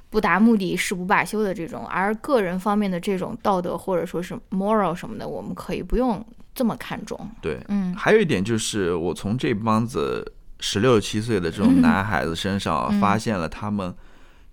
[0.09, 7.31] 不达目的誓不罢休的这种，而个人方面的这种道德或者说是 moral 什么的，我们可以不用这么看重。
[7.43, 7.61] 对。
[7.69, 13.95] 嗯还有一点就是，我从这帮子十六七岁的这种男孩子身上啊嗯发现了他们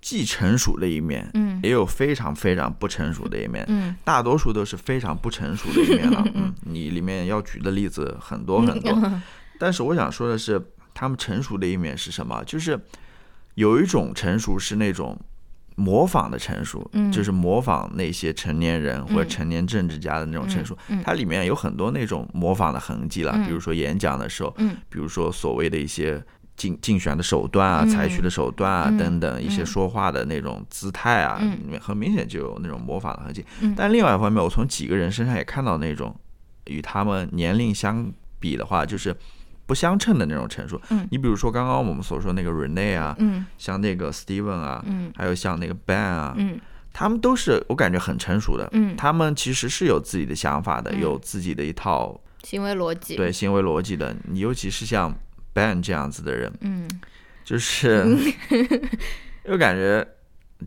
[0.06, 1.60] 既成熟的一面，嗯。
[1.63, 3.65] 也有非常非常不成熟的一面。
[3.68, 3.96] 嗯。
[4.04, 6.24] 大多数都是非常不成熟的一面了。
[6.36, 8.94] 嗯，你里面要举的例子很多很多，
[9.58, 10.63] 但是我想说的是，
[10.94, 12.44] 他们成熟的一面是什么？
[12.46, 12.80] 就是
[13.56, 15.20] 有一种成熟是那种
[15.76, 17.12] 模仿的成熟，嗯。
[17.12, 19.30] 就是模仿那些成年人或者嗯。
[19.30, 20.78] 成年政治家的那种成熟。
[20.89, 21.02] 嗯。
[21.04, 23.44] 它里面有很多那种模仿的痕迹了，嗯。
[23.48, 24.78] 比如说演讲的时候，嗯。
[24.88, 26.24] 比如说所谓的一些
[26.58, 33.46] 竞竞选的手段啊、嗯采取的手段啊、嗯等等，一些嗯说话的那种姿态啊，嗯很明显就有那种模仿的痕迹。
[33.62, 36.15] 嗯但另外一方面，我从几个人身上也看到那种
[36.65, 39.15] 与他们年龄相比的话，就是
[39.65, 40.80] 不相称的那种陈述。
[40.89, 46.60] 嗯你比如说刚刚我们所说那个 Rene 啊，嗯像那个 Steven 啊，嗯还有像那个 Ben 啊，嗯
[46.94, 48.70] 他们都是我感觉很成熟的。
[48.72, 54.15] 嗯，他们其实是有自己的想法的，嗯有自己的一套行为逻辑，对行为逻辑的。
[54.30, 55.13] 你尤其是像
[55.56, 56.88] Ben 这样子的人，嗯
[57.46, 58.04] 就是
[59.46, 60.06] 我感觉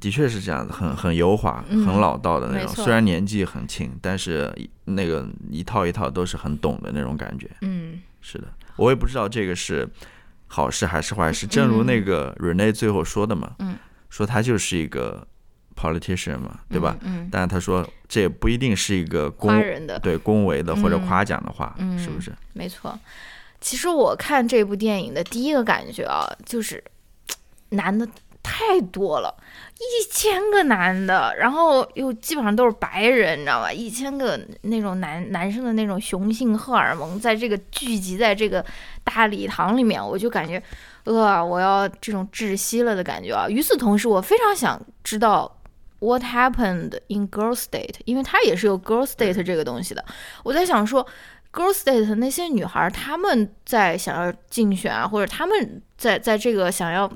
[0.01, 2.69] 的确是这样子，很很油滑、嗯很老道的那种。
[2.69, 4.51] 虽然年纪很轻，但是
[4.85, 7.51] 那个一套一套都是很懂的那种感觉。
[7.61, 9.87] 嗯是的，我也不知道这个是
[10.47, 11.47] 好事还是坏事。
[11.47, 13.77] 正如那个 Rene 最后说的嘛，嗯
[14.09, 15.27] 说他就是一个
[15.77, 16.97] politician 嘛，对吧？
[17.03, 22.33] 嗯，但是他说这也不一定是一个恭夸人的，对恭维的或者嗯夸奖的话，嗯是不是？
[22.55, 22.99] 没错。
[23.61, 26.83] 其实我看这部电影的第一个感觉啊，就是
[27.71, 28.09] 男的
[28.43, 29.35] 太多了，
[29.77, 33.73] 一千个男的，然后又基本上都是白人，你知道吧？
[33.73, 38.65] 一千个那种男男生的那种雄性荷尔蒙，在这个聚集在这个
[39.05, 40.63] 大礼堂里面，我就感觉，
[41.05, 43.49] 呃，我要这种窒息了的感觉啊。
[43.49, 45.55] 与此同时，我非常想知道。
[46.01, 47.97] What happened in Girl State？
[48.05, 50.05] 因为它也是有 Girl State 这个东西的。
[50.45, 51.05] 我在想说
[51.53, 57.11] ，Girl State 那些女孩儿，她们在想要竞选啊，或者她们在在这个想要，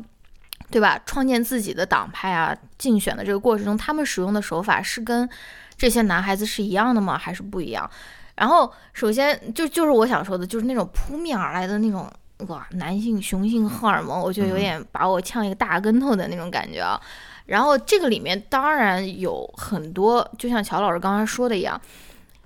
[0.71, 5.29] 对吧，创建自己的党派啊，竞选的这个过程中，她们使用的手法是跟
[5.77, 7.18] 这些男孩子是一样的吗？
[7.18, 7.88] 还是不一样？
[8.35, 12.11] 然后，首先就就是我想说的，就是那种扑面而来的那种
[12.49, 17.01] 哇，男性雄性荷尔蒙，我觉得有点把我呛一个大跟头的那种感觉啊。
[17.45, 21.79] 然后这个里面当然有很多，就像乔老师刚刚说的一样，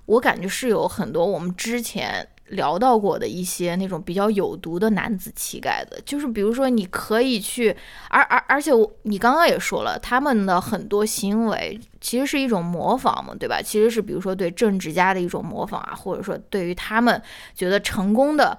[0.07, 7.75] 我感觉是有很多我们之前聊到过的一些那种比较有毒的男子气概的，就是比如说你可以去，
[8.09, 13.61] 而而而且我你刚刚也说了，他们的很多行为其实是一种模仿嘛，对吧？
[13.61, 17.21] 其实是比如说对政治家的一种模仿啊，或者说对于他们
[17.53, 18.57] 觉得成功的。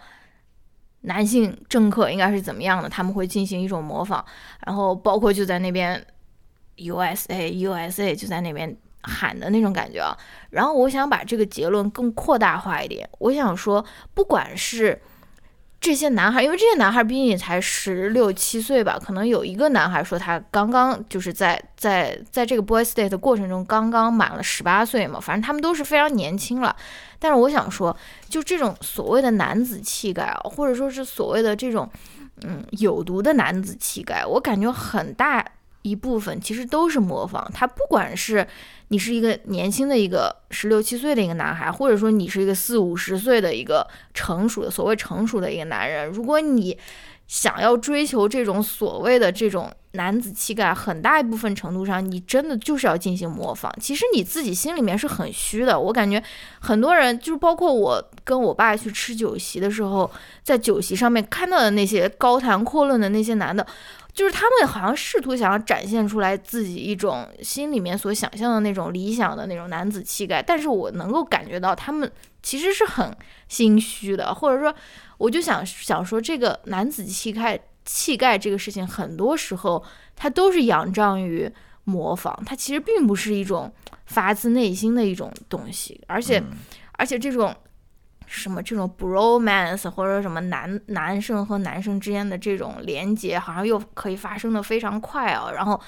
[1.03, 2.89] 男性政客应该是怎么样的？
[2.89, 4.23] 他们会进行一种模仿，
[4.67, 6.05] 然后包括就在那边
[6.77, 10.17] USA USA 就在那边喊的那种感觉啊。
[10.51, 13.85] 然后我想把这个结论更扩大化一点，我想说，
[14.15, 15.01] 不管是
[15.81, 26.75] 这些男孩，因为这些男孩毕竟也才十六七岁吧，可能有一个男孩说他刚刚就是在在在这个 boy state 的过程中刚刚满了十八岁嘛，反正他们都是非常年轻了。
[27.21, 27.97] 但是我想说，
[28.29, 31.89] 就这种所谓的男子气概啊，或者说是所谓的这种
[32.43, 35.45] 嗯有毒的男子气概，我感觉很大
[35.83, 37.51] 一部分其实都是模仿。
[37.55, 38.47] 他不管是
[38.89, 46.77] 你是一个年轻的一个十六七岁的一个男孩，或者说你是一个四五十岁的一个成熟的所谓成熟的一个男人，如果你
[47.27, 53.71] 想要追求这种所谓的这种男子气概，很大一部分程度上，你真的就是要进行模仿。
[53.79, 55.79] 其实你自己心里面是很虚的。
[55.79, 56.23] 我感觉
[56.61, 60.11] 很多人，就是包括我跟我爸去吃酒席的时候，
[60.43, 63.67] 在酒席上面看到的那些高谈阔论的那些男的，
[64.19, 72.11] 就是他们好像试图想要展现出来自己一种心里面所想象的那种理想的那种男子气概，但是我能够感觉到他们
[72.43, 74.75] 其实是很心虚的，或者说，
[75.19, 79.85] 我就想想说，这个男子气概气概这个事情，很多时候
[80.17, 81.49] 它都是仰仗于
[81.85, 83.73] 模仿，它其实并不是一种
[84.07, 86.43] 发自内心的一种东西，而且，
[86.95, 87.55] 而且这种。
[88.31, 95.51] 什么这种 bromance 或者什么男男生和男生之间的这种连接，好像又可以发生的非常快啊。
[95.51, 95.81] 然后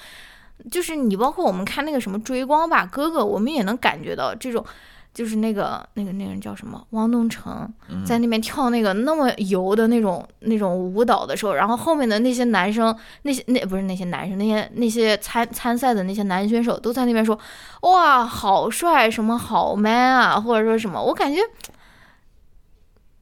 [0.71, 4.65] 就是你包括我们看那个什么追光吧哥哥，我们也能感觉到这种，
[5.13, 7.71] 就是那个那个那个人叫什么汪东城，
[8.03, 17.37] 在那边跳那个那么油的那种那种舞蹈的时候，然后后面的那些男生，那些那不是那些男生，那些那些参参赛的那些男选手都在那边说，
[17.81, 21.39] 哇，好帅，什么好 man 啊，或者说什么，我感觉。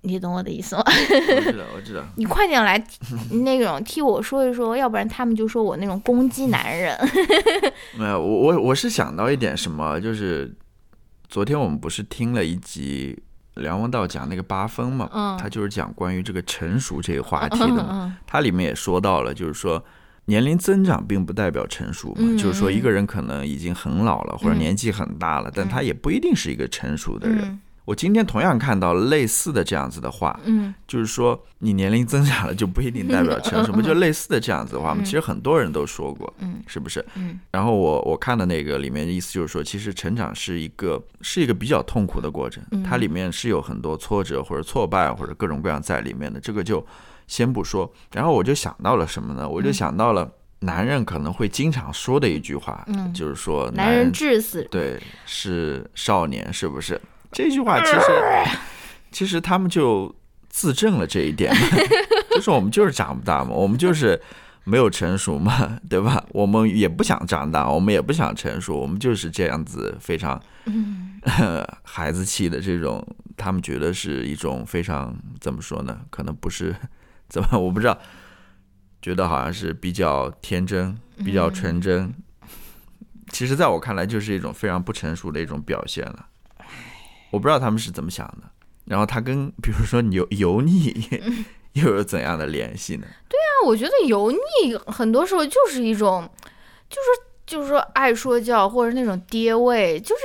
[0.01, 0.83] 你懂我的意思吗？
[0.85, 2.03] 我知道， 我知道。
[2.15, 2.81] 你快点来，
[3.43, 6.97] 那种替我说一说，要不然他们就说我那种攻击男人。
[7.97, 10.55] 没有，我我我是想到一点什么，就是
[11.27, 13.21] 昨天我们不是听了一集
[13.55, 19.83] 梁文道讲那个八分嘛，嗯他就是讲关于这个成熟这个话题的嘛，嗯他里面也说到了，就是说。
[20.25, 27.59] 年龄增长并不代表成熟嘛，嗯就是说一个人可能已经很老了，或者嗯年纪很大了，但他也不一定是一个成熟的人。
[27.89, 35.02] 嗯我今天同样看到类似的这样子的话，嗯就是说你年龄增长了就不一定代表成 什么就类似的这样子的话吗？
[35.02, 37.04] 嗯其实很多人都说过，嗯是不是？
[37.15, 46.86] 嗯然后我我看的那个里面的意思就是说，其实成长是一个是一个比较痛苦的过程，嗯它里面是有很多挫折或者挫败或者各种各样在里面的，这个就
[47.25, 47.91] 先不说。
[48.13, 49.49] 然后我就想到了什么呢？
[49.49, 54.62] 我就想到了男人可能会经常说的一句话，嗯就是说男人人至死。
[54.69, 57.02] 对是少年，是不是？
[57.31, 58.01] 这句话其实
[59.11, 60.13] 其实他们就
[60.49, 61.61] 自证了这一点嘛，
[62.31, 64.19] 就是我们就是长不大嘛，我们就是
[64.63, 66.23] 没有成熟嘛， 对吧？
[66.29, 70.41] 我们也不想长大，我们也不想成熟，我们就是这样子非常
[71.83, 73.05] 孩子气的这种，
[73.37, 76.01] 他们觉得是一种非常怎么说呢？
[76.09, 76.75] 可能不是
[77.27, 77.97] 怎么，我不知道，
[79.01, 82.13] 觉得好像是比较天真，比较纯真。
[83.31, 86.25] 其实，在我看来，就是一种非常不成熟的一种表现了。
[87.29, 88.49] 我不知道他们是怎么想的。
[88.85, 91.07] 然后他跟比如说油油腻
[91.73, 93.05] 又有怎样的联系呢？
[93.27, 96.27] 对啊，我觉得油腻很多时候就是一种，
[96.89, 100.21] 就是就是说爱说教或者那种爹味，就是，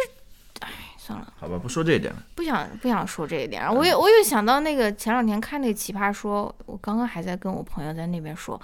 [0.60, 2.22] 哎，算了，好吧，不说这一点了。
[2.34, 3.62] 不想不想说这一点。
[3.74, 8.60] 我也我又想到那个前两天看那个奇葩说，我刚刚还在跟我朋友在那边说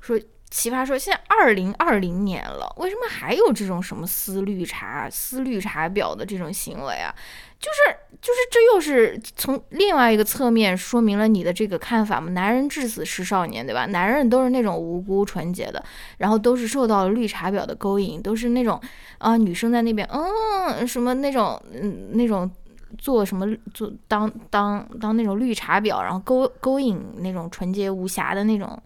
[0.00, 0.18] 说。
[0.52, 7.12] 奇葩说，现在二零二零年了，为什么还有这种什么撕绿茶、撕绿茶婊的这种行为啊？
[7.58, 12.32] 就是就是，这又是从另外一个侧面说明了你的这个看法嘛？
[12.32, 13.86] 男人至死是少年，对吧？
[13.86, 15.82] 男人都是那种无辜纯洁的，
[16.18, 18.78] 然后都是受到绿茶婊的勾引，都是那种
[19.16, 22.50] 啊，女生在那边嗯什么那种嗯那种
[22.98, 28.78] 做什么做当当当那种绿茶婊，然后勾勾引那种纯洁无瑕的那种。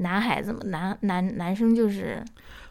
[0.00, 2.24] 男孩子嘛，男男男生就是，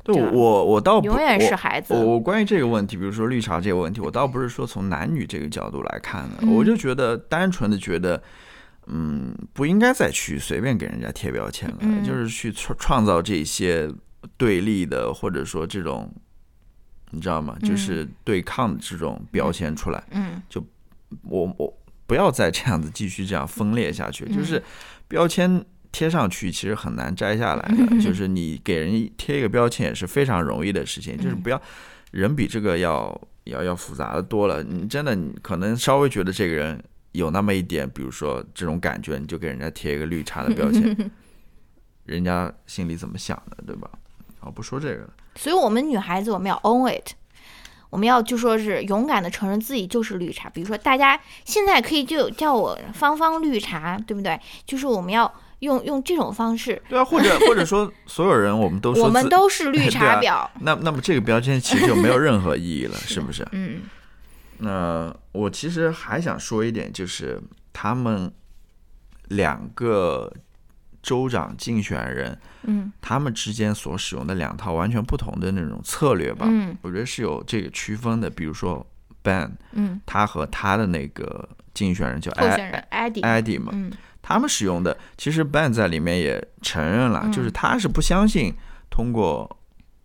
[0.03, 1.93] 对我我倒永远是孩子。
[1.93, 8.21] 我关于这个问题，比如说绿茶这个问题，我倒不是说从男女这个角度来看的，我就觉得单纯的觉得，
[8.87, 13.87] 嗯，不应该再去随便给人家贴标签了，就是去创创造这些
[14.35, 16.11] 对立的，或者说这种，
[17.11, 17.55] 你知道吗？
[17.61, 20.03] 就是对抗的这种标签出来。
[20.11, 20.65] 嗯，就
[21.23, 21.71] 我我
[22.07, 24.63] 不要再这样子继续这样分裂下去，就是
[25.07, 25.63] 标签。
[25.91, 31.60] 贴上去其实很难摘下来的，就是你给人贴一个标签也是非常容易的事情，就是不要
[32.12, 34.63] 人比这个要要要复杂的多了。
[34.63, 36.82] 你真的你可能稍微觉得这个人
[37.13, 41.12] 有那么一点，比如说这种感觉，你就给人家贴一个绿茶的标签，
[42.06, 43.89] 人家心里怎么想的，对吧？
[44.39, 45.13] 好，不说这个了。
[45.36, 47.13] 所以我们女孩子我们要 own it，
[47.89, 50.49] 我们要就说是勇敢的承认自己就是绿茶。
[50.52, 54.39] 比如说大家现在可以就叫我芳芳绿茶，对不对？
[54.65, 55.34] 就是我们要。
[55.59, 60.49] 用用这种方式，对啊，或者或者说 所有人，我们都说我们都是绿茶婊。
[60.61, 63.47] 那那么这个标签其实就没有任何意义了，是不是？
[63.51, 63.81] 嗯。
[64.59, 67.41] 那我其实还想说一点，就是
[67.71, 68.31] 他们
[69.29, 70.31] 两个
[71.01, 78.29] 州长竞选人，嗯，他们之间所使用的两套完全不同的那种策略吧，嗯，我觉得是有这个区分的。
[78.29, 78.85] 比如说
[79.23, 83.91] Ben，嗯，他和他的那个竞选人叫候选人 Eddie 嘛，嗯。
[84.29, 88.53] 他们使用的，其实 Ben 在里面也承认了，就是他是不相信
[88.87, 89.57] 通过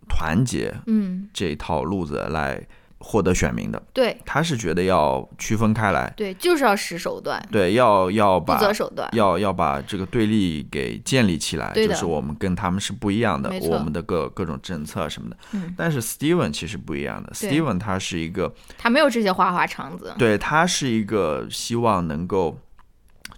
[0.09, 2.59] 团结，嗯，这一套路子来
[2.97, 3.79] 获得选民的。
[3.93, 15.37] 对，他是觉得要区分开来，对，就是要使手段，对，要要把不择手段，要要把这个对立给建立起来，就是我们跟他们是不一样的，我们的各各种政策什么的。
[15.51, 22.57] 嗯，但是 Steven 其实不一样的，Steven 他是一个，他没有这些花花肠子，对他是一个希望能够。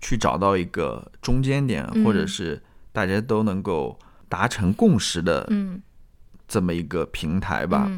[0.01, 3.97] 去找到一个中间点，或者是大家都能够
[4.29, 5.49] 达成共识的
[6.47, 7.89] 这么一个平台吧，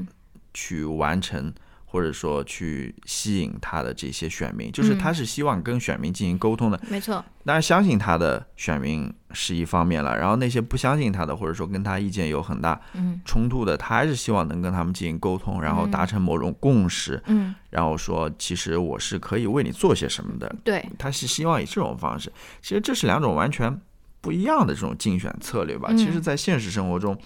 [0.53, 1.53] 去完成
[1.91, 7.23] 或者说去吸引他的这些选民，就是他是希望跟选民进行沟通的，没错。
[7.43, 12.79] 当然，相信他的选民是一方面了，然后那些不相信他的，或者说跟他意见有很大
[13.25, 22.31] 冲突的，他还是希望能跟他们进行沟通，然后达成某种共识，嗯，然后说其实我是可以为你做些什么的，对，他是希望以这种方式。
[22.61, 23.81] 其实这是两种完全
[24.21, 25.91] 不一样的这种竞选策略吧。
[25.93, 27.17] 其实，在现实生活中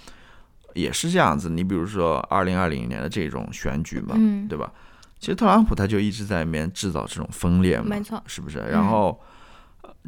[0.74, 1.50] 也是这样子。
[1.50, 4.16] 你比如说二零二零年的这种选举嘛，
[4.50, 4.72] 对吧？
[5.20, 8.60] 其实特朗普他就一直在里面制造这种分裂嘛，没错，是不是？
[8.60, 9.20] 然后。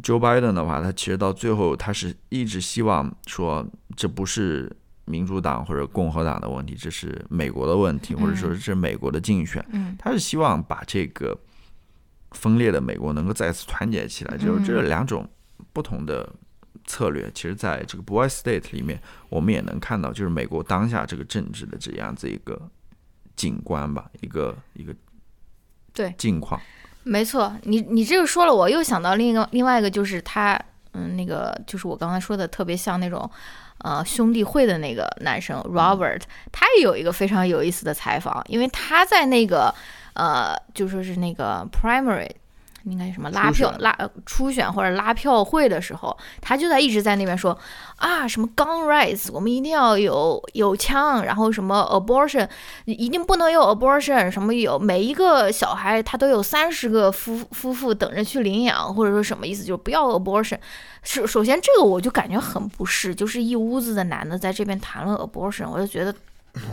[0.03, 4.69] Joe Biden 的话，他其实到最后，他是一直希望说，这不是
[5.05, 9.65] 民主党或者共和党的问题，这是美国的问题，或者说是美国的竞选。
[9.97, 11.37] 他是希望把这个
[12.31, 14.37] 分裂的美国能够再次团结起来。
[14.37, 15.25] 就是这两种
[15.71, 16.29] 不同的
[16.85, 22.61] 策略，其实在这个 Boy State 里面，我们也能看到，就是美国当下这个政治的这样子一个
[23.35, 24.93] 景观吧，一个一个
[25.93, 26.61] 对境况。
[27.03, 30.59] 没错，你你这个说了，我又想到另一个另外一个，就是他，
[30.93, 33.29] 嗯，那个就是我刚才说的，特别像那种，
[33.79, 36.21] 呃，兄弟会的那个男生 Robert，
[36.51, 39.71] 他也有一个非常有意思的采访，因为他在那个，
[40.13, 42.29] 呃，就说是那个 primary，
[42.85, 47.57] 应该什么拉票拉呃初选或者拉票会的时候，他就在一直在那边说
[47.97, 52.47] 啊什么 gun rights，我们一定要有有枪，然后什么 abortion，
[52.85, 60.57] 一定不能有 abortion，什么有每一个小孩他都有三十个夫夫妇等着去领养，或者说什么意思，就是不要 abortion。
[61.03, 66.13] 首首先这个我就感觉很不适，就是一屋子的男的在这边谈论 abortion，我就觉得。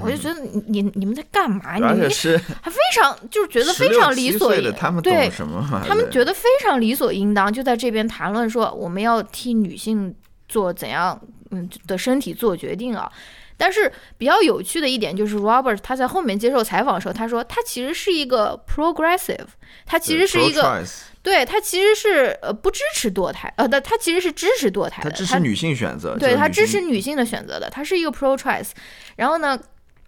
[0.00, 1.76] 我就觉得你你你们在干嘛？
[1.94, 5.84] 你是还非常就是觉得非常理所16 17岁应当，他们对懂什么嘛？
[5.86, 10.14] 他们觉得非常理所应当，就在这边谈论说我们要替女性
[10.48, 11.20] 做怎样
[11.50, 13.10] 嗯的身体做决定啊。
[13.58, 19.46] 但是比较有趣的一点就是，Robert 他在后面接受采访的时候，他说他其实是一个 progressive，
[19.86, 20.82] 他其实是一个
[21.22, 28.70] 对他其实是呃不支持堕胎，呃，他他其实是支持堕胎的，他支持女性选择，对他支持女性的选择的，他是一个 pro choice，
[29.14, 29.56] 然后呢，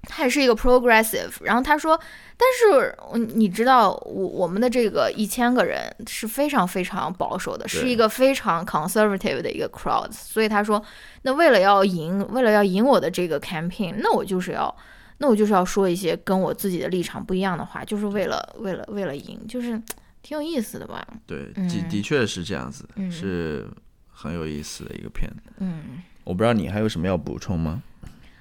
[0.07, 1.98] 他也是一个 progressive，然后他说，
[2.36, 10.82] 但是嗯你知道我我们的这个一千个人是非常非常保守的，是一个非常 conservative 的一个 crowd，所以他说，
[11.22, 14.74] 那为了要赢，为了要赢我的这个 campaign，那我就是要。
[15.18, 19.80] 那我就是要说一些跟我自己的立场不一样的话，就是为了为了为了赢，就是
[20.22, 21.07] 挺有意思的吧？
[21.24, 23.64] 对，的嗯的确是这样子，嗯是
[24.12, 25.52] 很有意思的一个片子。
[25.59, 27.80] 嗯，我不知道你还有什么要补充吗？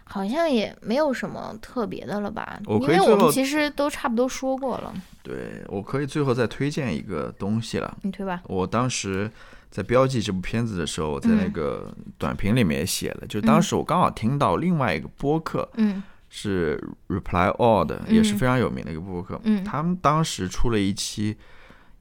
[0.05, 2.59] 好像也没有什么特别的了吧？
[2.65, 4.93] 我因为我们其实都差不多说过了，
[5.23, 7.97] 对我可以最后再推荐一个东西了。
[8.03, 8.41] 你推吧。
[8.45, 9.31] 我当时
[9.71, 19.39] 在标记这部片子的时候，我在那嗯个短评里面也写了，就当时我刚好听到另外一个播客嗯是 Reply All 的，也是嗯非常有名的一个播客。
[19.43, 21.37] 嗯他们当时出了一期，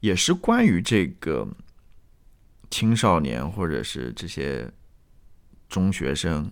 [0.01, 1.47] 也是关于这个
[2.69, 4.69] 青少年或者是这些
[5.69, 6.51] 中学生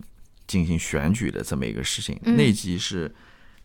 [0.51, 2.19] 进行选举的这么一个事情。
[2.23, 2.35] 嗯。
[2.35, 3.09] 那集是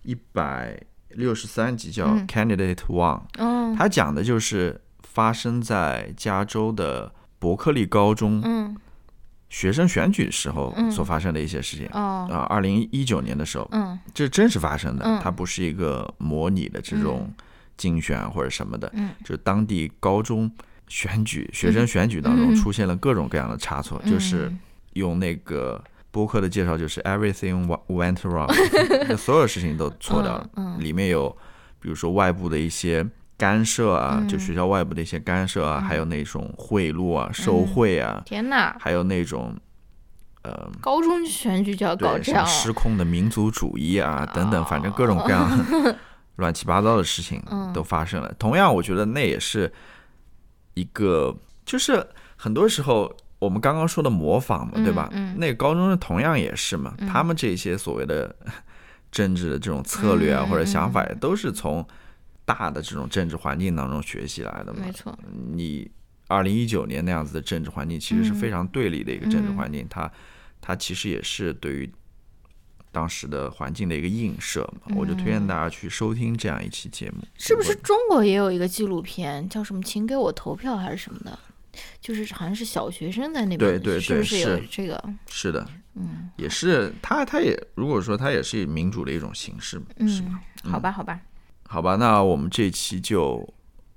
[0.04, 2.24] 一百六十三集，叫嗯。
[2.28, 3.22] Candidate One。
[3.38, 8.76] 嗯它讲的就是发生在加州的伯克利高中嗯。
[9.48, 10.88] 学生选举时候嗯。
[10.92, 11.88] 所发生的一些事情。
[11.92, 12.28] 哦。
[12.30, 13.98] 啊，二零一九年的时候，嗯。
[14.14, 15.20] 这是真实发生的，嗯。
[15.20, 17.28] 它不是一个模拟的这种
[17.76, 19.10] 竞选或者什么的，嗯。
[19.24, 20.48] 就是当地高中
[20.86, 22.54] 选举、学生选举当中嗯。
[22.54, 24.52] 出现了各种各样的差错，就是
[24.92, 25.82] 用那个
[26.16, 28.48] 播客的介绍，就是 everything went wrong，
[29.06, 30.80] 就所有事情都错掉了，嗯嗯。
[30.82, 31.28] 里面有
[31.78, 33.06] 比如说外部的一些。
[33.38, 34.26] 干涉啊，嗯。
[34.26, 38.74] 就学校外部的一些干涉啊，还有那种贿赂啊、受贿啊，天哪！
[38.80, 39.54] 还有那种
[40.40, 45.50] 呃高中选举就要搞对，什么这样啊失控的民族主义啊等等，反正各种各样
[46.36, 47.70] 乱七八糟的事情嗯。
[47.74, 48.34] 都发生了。
[48.38, 49.70] 同样，我觉得那也是
[50.72, 51.36] 一个，
[51.66, 52.06] 就是
[52.36, 55.08] 很多时候我们刚刚说的模仿嘛，对吧？
[55.12, 58.34] 嗯嗯那个高中生同样也是嘛，他们这些所谓的
[59.12, 61.86] 政治的这种策略啊、嗯或者想法，都是从
[62.44, 64.80] 大的这种政治环境当中学习来的嘛。
[64.84, 65.16] 没错，
[65.54, 65.90] 你
[66.28, 70.10] 二零一九年那样子的政治环境，其实是非常对立的一个政治环境，它
[70.60, 71.92] 它其实也是对于
[72.90, 74.94] 当时的环境的一个映射嘛。
[74.96, 81.38] 我就推荐大家去收听这样一期节目，是不是中国也有一个纪录片叫什么“请给我投票”还是什么的？
[82.00, 85.02] 就是好像是小学生在那边，对对对是不是有这个？
[85.28, 90.40] 是的，嗯也是他他也如果说他也是民主的一种形式嘛，是吗？
[90.64, 91.20] 嗯，好吧，好吧，
[91.68, 93.46] 好吧，那我们这期就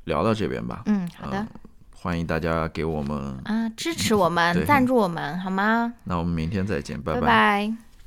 [0.06, 0.84] 聊到这边吧。
[0.86, 1.46] 嗯，好的
[2.02, 5.94] 欢迎大家给我们，啊，支持我们，对赞助我们，好吗？
[6.06, 7.74] 那我们明天再见，拜拜拜